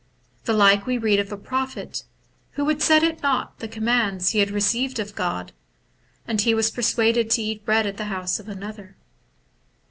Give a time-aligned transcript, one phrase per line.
[0.45, 2.05] The like we read of a prophet
[2.53, 5.51] who would set at naught the com mands he had received of God,
[6.25, 8.95] for he was persuaded to eat bread at the house of another..